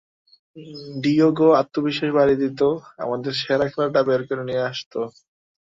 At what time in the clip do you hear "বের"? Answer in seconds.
4.07-4.21